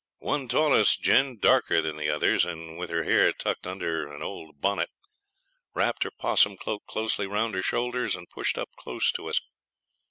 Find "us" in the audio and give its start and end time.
9.29-9.39